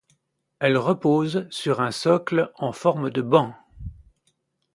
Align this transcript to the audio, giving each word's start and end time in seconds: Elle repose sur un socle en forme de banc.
Elle 0.57 0.77
repose 0.77 1.47
sur 1.51 1.79
un 1.79 1.91
socle 1.91 2.51
en 2.55 2.71
forme 2.73 3.11
de 3.11 3.21
banc. 3.21 3.53